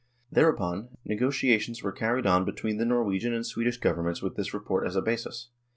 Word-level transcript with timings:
Thereupon, 0.31 0.97
negotiations 1.05 1.83
were 1.83 1.91
carried 1.91 2.25
on 2.25 2.43
between 2.43 2.77
the 2.77 2.85
Norwegian 2.85 3.35
and 3.35 3.45
Swedish 3.45 3.77
Governments 3.77 4.19
with 4.23 4.35
this 4.35 4.51
report 4.51 4.87
as 4.87 4.95
a 4.95 5.01
basis. 5.03 5.49